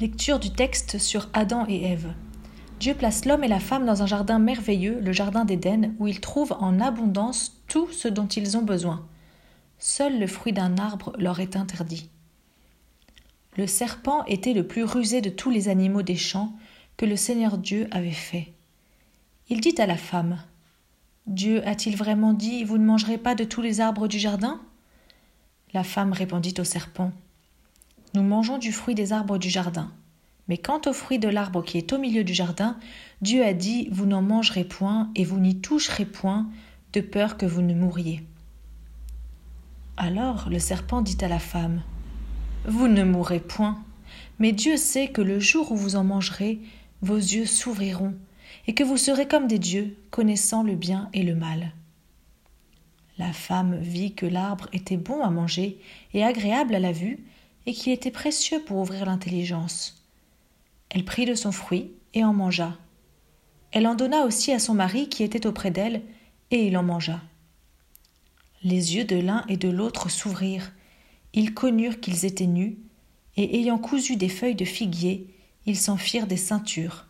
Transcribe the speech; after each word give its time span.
Lecture 0.00 0.40
du 0.40 0.50
texte 0.50 0.98
sur 0.98 1.28
Adam 1.34 1.66
et 1.68 1.84
Ève. 1.84 2.14
Dieu 2.80 2.94
place 2.94 3.26
l'homme 3.26 3.44
et 3.44 3.48
la 3.48 3.60
femme 3.60 3.86
dans 3.86 4.02
un 4.02 4.06
jardin 4.06 4.40
merveilleux, 4.40 4.98
le 4.98 5.12
jardin 5.12 5.44
d'Éden, 5.44 5.94
où 6.00 6.08
ils 6.08 6.18
trouvent 6.18 6.56
en 6.58 6.80
abondance 6.80 7.62
tout 7.68 7.88
ce 7.92 8.08
dont 8.08 8.26
ils 8.26 8.56
ont 8.56 8.62
besoin. 8.62 9.06
Seul 9.78 10.18
le 10.18 10.26
fruit 10.26 10.52
d'un 10.52 10.78
arbre 10.78 11.12
leur 11.16 11.38
est 11.38 11.54
interdit. 11.54 12.10
Le 13.56 13.68
serpent 13.68 14.24
était 14.24 14.52
le 14.52 14.66
plus 14.66 14.82
rusé 14.82 15.20
de 15.20 15.30
tous 15.30 15.50
les 15.50 15.68
animaux 15.68 16.02
des 16.02 16.16
champs 16.16 16.52
que 16.96 17.06
le 17.06 17.14
Seigneur 17.14 17.56
Dieu 17.56 17.86
avait 17.92 18.10
fait. 18.10 18.52
Il 19.48 19.60
dit 19.60 19.76
à 19.78 19.86
la 19.86 19.96
femme 19.96 20.42
Dieu 21.28 21.64
a-t-il 21.68 21.96
vraiment 21.96 22.32
dit 22.32 22.64
Vous 22.64 22.78
ne 22.78 22.84
mangerez 22.84 23.16
pas 23.16 23.36
de 23.36 23.44
tous 23.44 23.62
les 23.62 23.80
arbres 23.80 24.08
du 24.08 24.18
jardin? 24.18 24.60
La 25.72 25.84
femme 25.84 26.12
répondit 26.12 26.54
au 26.58 26.64
serpent 26.64 27.12
mangeons 28.44 28.58
du 28.58 28.72
fruit 28.72 28.94
des 28.94 29.14
arbres 29.14 29.38
du 29.38 29.48
jardin. 29.48 29.90
Mais 30.48 30.58
quant 30.58 30.82
au 30.84 30.92
fruit 30.92 31.18
de 31.18 31.28
l'arbre 31.28 31.64
qui 31.64 31.78
est 31.78 31.94
au 31.94 31.98
milieu 31.98 32.24
du 32.24 32.34
jardin, 32.34 32.76
Dieu 33.22 33.42
a 33.42 33.54
dit 33.54 33.88
Vous 33.90 34.04
n'en 34.04 34.20
mangerez 34.20 34.64
point 34.64 35.10
et 35.16 35.24
vous 35.24 35.38
n'y 35.38 35.62
toucherez 35.62 36.04
point, 36.04 36.46
de 36.92 37.00
peur 37.00 37.38
que 37.38 37.46
vous 37.46 37.62
ne 37.62 37.72
mouriez. 37.72 38.22
Alors 39.96 40.50
le 40.50 40.58
serpent 40.58 41.00
dit 41.00 41.16
à 41.22 41.28
la 41.28 41.38
femme 41.38 41.80
Vous 42.66 42.86
ne 42.86 43.02
mourrez 43.02 43.40
point, 43.40 43.82
mais 44.38 44.52
Dieu 44.52 44.76
sait 44.76 45.08
que 45.08 45.22
le 45.22 45.40
jour 45.40 45.72
où 45.72 45.76
vous 45.76 45.96
en 45.96 46.04
mangerez, 46.04 46.60
vos 47.00 47.16
yeux 47.16 47.46
s'ouvriront, 47.46 48.14
et 48.66 48.74
que 48.74 48.84
vous 48.84 48.98
serez 48.98 49.26
comme 49.26 49.46
des 49.46 49.58
dieux, 49.58 49.96
connaissant 50.10 50.62
le 50.62 50.74
bien 50.74 51.08
et 51.14 51.22
le 51.22 51.34
mal. 51.34 51.72
La 53.16 53.32
femme 53.32 53.78
vit 53.78 54.12
que 54.12 54.26
l'arbre 54.26 54.68
était 54.74 54.98
bon 54.98 55.22
à 55.22 55.30
manger 55.30 55.78
et 56.12 56.22
agréable 56.22 56.74
à 56.74 56.80
la 56.80 56.92
vue, 56.92 57.24
et 57.66 57.72
qu'il 57.72 57.92
était 57.92 58.10
précieux 58.10 58.60
pour 58.62 58.78
ouvrir 58.78 59.06
l'intelligence. 59.06 60.04
Elle 60.90 61.04
prit 61.04 61.26
de 61.26 61.34
son 61.34 61.52
fruit 61.52 61.92
et 62.12 62.24
en 62.24 62.32
mangea. 62.32 62.76
Elle 63.72 63.86
en 63.86 63.94
donna 63.94 64.24
aussi 64.24 64.52
à 64.52 64.58
son 64.58 64.74
mari 64.74 65.08
qui 65.08 65.22
était 65.22 65.46
auprès 65.46 65.70
d'elle, 65.70 66.02
et 66.50 66.66
il 66.66 66.76
en 66.76 66.82
mangea. 66.82 67.20
Les 68.62 68.94
yeux 68.94 69.04
de 69.04 69.16
l'un 69.16 69.44
et 69.48 69.56
de 69.56 69.68
l'autre 69.68 70.08
s'ouvrirent, 70.08 70.72
ils 71.32 71.52
connurent 71.52 72.00
qu'ils 72.00 72.24
étaient 72.24 72.46
nus, 72.46 72.78
et 73.36 73.58
ayant 73.58 73.78
cousu 73.78 74.16
des 74.16 74.28
feuilles 74.28 74.54
de 74.54 74.64
figuier, 74.64 75.34
ils 75.66 75.76
s'en 75.76 75.96
firent 75.96 76.28
des 76.28 76.36
ceintures. 76.36 77.06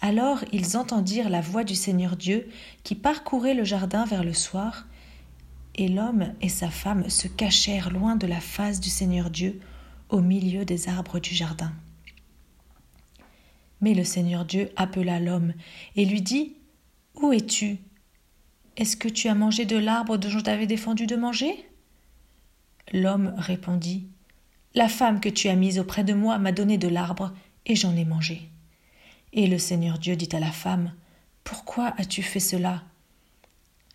Alors 0.00 0.44
ils 0.52 0.76
entendirent 0.76 1.30
la 1.30 1.40
voix 1.40 1.64
du 1.64 1.74
Seigneur 1.74 2.16
Dieu 2.16 2.50
qui 2.82 2.94
parcourait 2.94 3.54
le 3.54 3.64
jardin 3.64 4.04
vers 4.04 4.22
le 4.22 4.34
soir, 4.34 4.86
et 5.76 5.88
l'homme 5.88 6.32
et 6.40 6.48
sa 6.48 6.70
femme 6.70 7.08
se 7.08 7.28
cachèrent 7.28 7.90
loin 7.90 8.16
de 8.16 8.26
la 8.26 8.40
face 8.40 8.80
du 8.80 8.90
Seigneur 8.90 9.30
Dieu, 9.30 9.60
au 10.08 10.20
milieu 10.20 10.64
des 10.64 10.88
arbres 10.88 11.18
du 11.18 11.34
jardin. 11.34 11.72
Mais 13.80 13.94
le 13.94 14.04
Seigneur 14.04 14.44
Dieu 14.44 14.70
appela 14.76 15.18
l'homme 15.18 15.52
et 15.96 16.04
lui 16.04 16.22
dit 16.22 16.54
Où 17.16 17.32
es-tu? 17.32 17.78
Est-ce 18.76 18.96
que 18.96 19.08
tu 19.08 19.28
as 19.28 19.34
mangé 19.34 19.64
de 19.64 19.76
l'arbre 19.76 20.16
dont 20.16 20.28
je 20.28 20.38
t'avais 20.38 20.66
défendu 20.66 21.06
de 21.06 21.16
manger? 21.16 21.68
L'homme 22.92 23.34
répondit 23.36 24.06
La 24.74 24.88
femme 24.88 25.20
que 25.20 25.28
tu 25.28 25.48
as 25.48 25.56
mise 25.56 25.78
auprès 25.78 26.04
de 26.04 26.14
moi 26.14 26.38
m'a 26.38 26.52
donné 26.52 26.78
de 26.78 26.88
l'arbre, 26.88 27.32
et 27.66 27.76
j'en 27.76 27.96
ai 27.96 28.04
mangé. 28.04 28.48
Et 29.32 29.46
le 29.46 29.58
Seigneur 29.58 29.98
Dieu 29.98 30.16
dit 30.16 30.34
à 30.34 30.40
la 30.40 30.52
femme 30.52 30.92
Pourquoi 31.42 31.94
as-tu 31.98 32.22
fait 32.22 32.40
cela? 32.40 32.84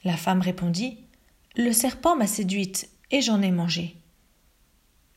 La 0.03 0.17
femme 0.17 0.41
répondit 0.41 0.97
le 1.59 1.73
serpent 1.73 2.15
m'a 2.15 2.25
séduite, 2.25 2.89
et 3.11 3.19
j'en 3.21 3.41
ai 3.41 3.51
mangé. 3.51 3.97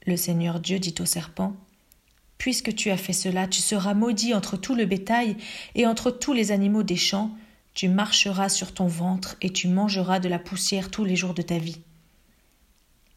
Le 0.07 0.17
Seigneur 0.17 0.59
Dieu 0.59 0.81
dit 0.81 0.95
au 0.99 1.05
serpent 1.05 1.55
Puisque 2.37 2.75
tu 2.75 2.91
as 2.91 2.97
fait 2.97 3.13
cela, 3.13 3.47
tu 3.47 3.61
seras 3.61 3.95
maudit 3.95 4.35
entre 4.35 4.57
tout 4.57 4.75
le 4.75 4.85
bétail 4.85 5.37
et 5.77 5.87
entre 5.87 6.11
tous 6.11 6.33
les 6.33 6.51
animaux 6.51 6.83
des 6.83 6.97
champs, 6.97 7.31
tu 7.75 7.89
marcheras 7.89 8.49
sur 8.49 8.75
ton 8.75 8.89
ventre 8.89 9.37
et 9.41 9.51
tu 9.51 9.69
mangeras 9.69 10.19
de 10.19 10.29
la 10.29 10.41
poussière 10.41 10.91
tous 10.91 11.05
les 11.05 11.15
jours 11.15 11.33
de 11.33 11.43
ta 11.43 11.59
vie. 11.59 11.81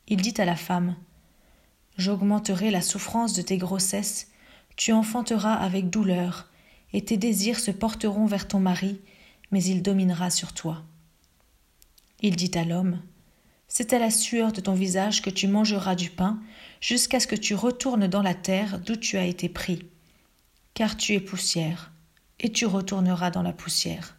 Il 0.07 0.21
dit 0.21 0.35
à 0.37 0.45
la 0.45 0.55
femme 0.55 0.95
J'augmenterai 1.97 2.69
la 2.69 2.81
souffrance 2.81 3.33
de 3.33 3.41
tes 3.41 3.57
grossesses, 3.57 4.27
tu 4.75 4.91
enfanteras 4.91 5.55
avec 5.55 5.89
douleur, 5.89 6.51
et 6.93 7.03
tes 7.03 7.17
désirs 7.17 7.59
se 7.59 7.71
porteront 7.71 8.27
vers 8.27 8.47
ton 8.47 8.59
mari, 8.59 9.01
mais 9.49 9.63
il 9.63 9.81
dominera 9.81 10.29
sur 10.29 10.53
toi. 10.53 10.83
Il 12.21 12.35
dit 12.35 12.51
à 12.53 12.63
l'homme 12.63 13.01
c'est 13.77 13.91
à 13.91 13.99
la 13.99 14.09
sueur 14.09 14.53
de 14.53 14.61
ton 14.61 14.73
visage 14.73 15.21
que 15.21 15.29
tu 15.29 15.49
mangeras 15.49 15.95
du 15.95 16.09
pain, 16.09 16.39
jusqu'à 16.79 17.19
ce 17.19 17.27
que 17.27 17.35
tu 17.35 17.55
retournes 17.55 18.07
dans 18.07 18.21
la 18.21 18.33
terre 18.33 18.79
d'où 18.79 18.95
tu 18.95 19.17
as 19.17 19.25
été 19.25 19.49
pris. 19.49 19.83
Car 20.73 20.95
tu 20.95 21.11
es 21.11 21.19
poussière, 21.19 21.91
et 22.39 22.53
tu 22.53 22.65
retourneras 22.65 23.31
dans 23.31 23.41
la 23.41 23.51
poussière. 23.51 24.15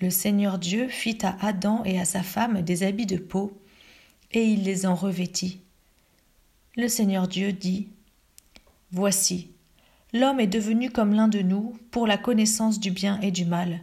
Le 0.00 0.10
Seigneur 0.10 0.60
Dieu 0.60 0.86
fit 0.86 1.18
à 1.22 1.44
Adam 1.44 1.82
et 1.84 1.98
à 1.98 2.04
sa 2.04 2.22
femme 2.22 2.62
des 2.62 2.84
habits 2.84 3.04
de 3.04 3.16
peau, 3.16 3.60
et 4.30 4.44
il 4.44 4.62
les 4.62 4.86
en 4.86 4.94
revêtit. 4.94 5.60
Le 6.76 6.86
Seigneur 6.86 7.26
Dieu 7.26 7.52
dit 7.52 7.88
Voici, 8.92 9.50
l'homme 10.12 10.38
est 10.38 10.46
devenu 10.46 10.92
comme 10.92 11.14
l'un 11.14 11.26
de 11.26 11.40
nous 11.40 11.76
pour 11.90 12.06
la 12.06 12.16
connaissance 12.16 12.78
du 12.78 12.92
bien 12.92 13.20
et 13.22 13.32
du 13.32 13.44
mal 13.44 13.80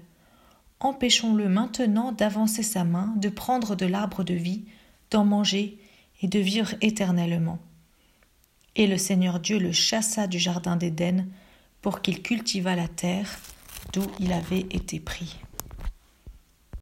empêchons-le 0.79 1.49
maintenant 1.49 2.11
d'avancer 2.11 2.63
sa 2.63 2.83
main, 2.83 3.13
de 3.17 3.29
prendre 3.29 3.75
de 3.75 3.85
l'arbre 3.85 4.23
de 4.23 4.33
vie, 4.33 4.65
d'en 5.11 5.25
manger 5.25 5.77
et 6.21 6.27
de 6.27 6.39
vivre 6.39 6.75
éternellement. 6.81 7.59
Et 8.75 8.87
le 8.87 8.97
Seigneur 8.97 9.39
Dieu 9.39 9.59
le 9.59 9.71
chassa 9.71 10.27
du 10.27 10.39
jardin 10.39 10.75
d'Éden 10.75 11.27
pour 11.81 12.01
qu'il 12.01 12.21
cultivât 12.21 12.75
la 12.75 12.87
terre 12.87 13.39
d'où 13.93 14.05
il 14.19 14.33
avait 14.33 14.65
été 14.71 14.99
pris. 14.99 15.37